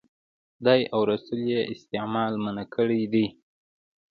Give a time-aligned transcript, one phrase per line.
[0.55, 3.25] خدای او رسول یې استعمال منع کړی دی.